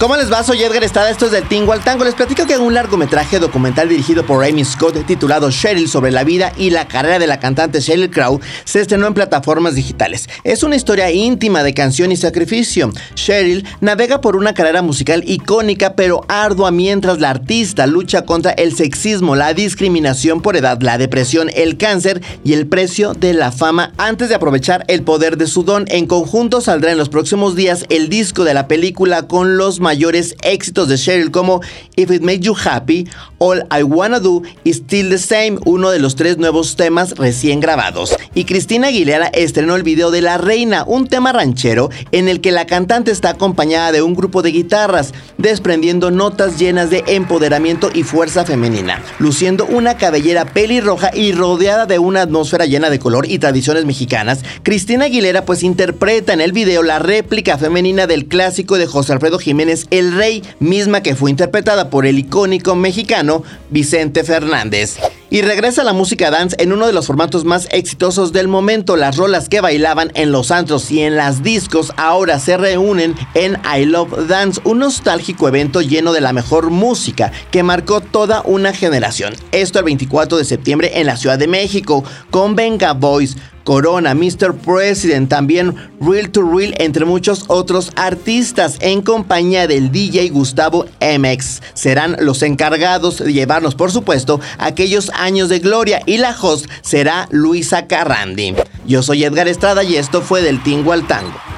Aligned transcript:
¿Cómo 0.00 0.16
les 0.16 0.32
va? 0.32 0.42
Soy 0.42 0.62
Edgar 0.62 0.82
Estrada, 0.82 1.10
esto 1.10 1.26
es 1.26 1.32
del 1.32 1.46
Tingo 1.46 1.74
al 1.74 1.84
Tango. 1.84 2.04
Les 2.04 2.14
platico 2.14 2.46
que 2.46 2.56
un 2.56 2.72
largometraje 2.72 3.38
documental 3.38 3.90
dirigido 3.90 4.24
por 4.24 4.42
Amy 4.42 4.64
Scott 4.64 5.04
titulado 5.04 5.50
Cheryl 5.50 5.90
sobre 5.90 6.10
la 6.10 6.24
vida 6.24 6.54
y 6.56 6.70
la 6.70 6.88
carrera 6.88 7.18
de 7.18 7.26
la 7.26 7.38
cantante 7.38 7.80
Sheryl 7.80 8.08
Crow 8.08 8.40
se 8.64 8.80
estrenó 8.80 9.06
en 9.06 9.12
plataformas 9.12 9.74
digitales. 9.74 10.26
Es 10.42 10.62
una 10.62 10.76
historia 10.76 11.10
íntima 11.10 11.62
de 11.62 11.74
canción 11.74 12.12
y 12.12 12.16
sacrificio. 12.16 12.90
Cheryl 13.14 13.66
navega 13.82 14.22
por 14.22 14.36
una 14.36 14.54
carrera 14.54 14.80
musical 14.80 15.22
icónica 15.26 15.92
pero 15.94 16.24
ardua 16.28 16.70
mientras 16.70 17.20
la 17.20 17.28
artista 17.28 17.86
lucha 17.86 18.24
contra 18.24 18.52
el 18.52 18.74
sexismo, 18.74 19.36
la 19.36 19.52
discriminación 19.52 20.40
por 20.40 20.56
edad, 20.56 20.80
la 20.80 20.96
depresión, 20.96 21.50
el 21.54 21.76
cáncer 21.76 22.22
y 22.42 22.54
el 22.54 22.66
precio 22.66 23.12
de 23.12 23.34
la 23.34 23.52
fama. 23.52 23.92
Antes 23.98 24.30
de 24.30 24.34
aprovechar 24.34 24.82
el 24.88 25.02
poder 25.02 25.36
de 25.36 25.46
su 25.46 25.62
don, 25.62 25.84
en 25.88 26.06
conjunto 26.06 26.62
saldrá 26.62 26.90
en 26.90 26.96
los 26.96 27.10
próximos 27.10 27.54
días 27.54 27.84
el 27.90 28.08
disco 28.08 28.44
de 28.44 28.54
la 28.54 28.66
película 28.66 29.28
con 29.28 29.58
los 29.58 29.78
mayores 29.90 30.36
éxitos 30.44 30.88
de 30.88 30.96
Cheryl 30.96 31.32
como 31.32 31.62
If 31.96 32.12
It 32.12 32.22
Made 32.22 32.38
You 32.38 32.54
Happy, 32.54 33.08
All 33.38 33.66
I 33.76 33.82
Wanna 33.82 34.20
Do 34.20 34.42
y 34.62 34.72
Still 34.72 35.08
the 35.08 35.18
Same, 35.18 35.58
uno 35.64 35.90
de 35.90 35.98
los 35.98 36.14
tres 36.14 36.38
nuevos 36.38 36.76
temas 36.76 37.16
recién 37.16 37.58
grabados. 37.58 38.14
Y 38.32 38.44
Cristina 38.44 38.86
Aguilera 38.86 39.26
estrenó 39.26 39.74
el 39.74 39.82
video 39.82 40.12
de 40.12 40.22
La 40.22 40.38
Reina, 40.38 40.84
un 40.86 41.08
tema 41.08 41.32
ranchero 41.32 41.90
en 42.12 42.28
el 42.28 42.40
que 42.40 42.52
la 42.52 42.66
cantante 42.66 43.10
está 43.10 43.30
acompañada 43.30 43.90
de 43.90 44.00
un 44.00 44.14
grupo 44.14 44.42
de 44.42 44.52
guitarras, 44.52 45.12
desprendiendo 45.38 46.12
notas 46.12 46.56
llenas 46.56 46.90
de 46.90 47.02
empoderamiento 47.08 47.90
y 47.92 48.04
fuerza 48.04 48.44
femenina, 48.44 49.02
luciendo 49.18 49.66
una 49.66 49.96
cabellera 49.96 50.44
pelirroja 50.44 51.10
y 51.12 51.32
rodeada 51.32 51.86
de 51.86 51.98
una 51.98 52.22
atmósfera 52.22 52.66
llena 52.66 52.90
de 52.90 53.00
color 53.00 53.26
y 53.28 53.40
tradiciones 53.40 53.86
mexicanas. 53.86 54.44
Cristina 54.62 55.06
Aguilera 55.06 55.44
pues 55.44 55.64
interpreta 55.64 56.32
en 56.32 56.40
el 56.40 56.52
video 56.52 56.84
la 56.84 57.00
réplica 57.00 57.58
femenina 57.58 58.06
del 58.06 58.26
clásico 58.26 58.78
de 58.78 58.86
José 58.86 59.14
Alfredo 59.14 59.40
Jiménez 59.40 59.79
el 59.90 60.14
Rey, 60.14 60.42
misma 60.58 61.02
que 61.02 61.14
fue 61.14 61.30
interpretada 61.30 61.90
por 61.90 62.06
el 62.06 62.18
icónico 62.18 62.74
mexicano 62.74 63.42
Vicente 63.70 64.24
Fernández. 64.24 64.98
Y 65.32 65.42
regresa 65.42 65.84
la 65.84 65.92
música 65.92 66.30
dance 66.30 66.56
en 66.58 66.72
uno 66.72 66.88
de 66.88 66.92
los 66.92 67.06
formatos 67.06 67.44
más 67.44 67.68
exitosos 67.70 68.32
del 68.32 68.48
momento. 68.48 68.96
Las 68.96 69.16
rolas 69.16 69.48
que 69.48 69.60
bailaban 69.60 70.10
en 70.14 70.32
los 70.32 70.50
antros 70.50 70.90
y 70.90 71.02
en 71.02 71.14
las 71.14 71.44
discos 71.44 71.92
ahora 71.96 72.40
se 72.40 72.56
reúnen 72.56 73.14
en 73.34 73.56
I 73.64 73.84
Love 73.84 74.26
Dance, 74.26 74.60
un 74.64 74.80
nostálgico 74.80 75.46
evento 75.46 75.82
lleno 75.82 76.12
de 76.12 76.20
la 76.20 76.32
mejor 76.32 76.70
música 76.70 77.30
que 77.52 77.62
marcó 77.62 78.00
toda 78.00 78.42
una 78.44 78.72
generación. 78.72 79.34
Esto 79.52 79.78
el 79.78 79.84
24 79.84 80.36
de 80.36 80.44
septiembre 80.44 80.92
en 80.96 81.06
la 81.06 81.16
Ciudad 81.16 81.38
de 81.38 81.46
México 81.46 82.02
con 82.30 82.56
Venga 82.56 82.92
Boys, 82.92 83.36
Corona, 83.64 84.14
Mr. 84.14 84.54
President, 84.54 85.28
también 85.28 85.74
Real 86.00 86.30
to 86.30 86.42
Real, 86.42 86.74
entre 86.78 87.04
muchos 87.04 87.44
otros 87.48 87.92
artistas, 87.96 88.76
en 88.80 89.02
compañía 89.02 89.66
del 89.66 89.92
DJ 89.92 90.28
Gustavo 90.30 90.86
MX. 91.00 91.60
Serán 91.74 92.16
los 92.20 92.42
encargados 92.42 93.18
de 93.18 93.32
llevarnos, 93.32 93.74
por 93.74 93.90
supuesto, 93.90 94.40
aquellos 94.58 95.10
años 95.14 95.48
de 95.48 95.58
gloria 95.58 96.02
y 96.06 96.18
la 96.18 96.36
host 96.40 96.66
será 96.82 97.28
Luisa 97.30 97.86
Carrandi. 97.86 98.54
Yo 98.86 99.02
soy 99.02 99.24
Edgar 99.24 99.48
Estrada 99.48 99.84
y 99.84 99.96
esto 99.96 100.22
fue 100.22 100.42
del 100.42 100.62
Tingo 100.62 100.92
al 100.92 101.06
Tango. 101.06 101.49